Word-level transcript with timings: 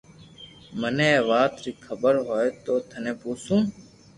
مني 0.79 1.05
اي 1.13 1.19
وات 1.29 1.53
ري 1.63 1.71
خبر 1.87 2.13
ھوئي 2.27 2.47
تو 2.65 2.73
تني 2.89 3.13
پوسو 3.21 3.55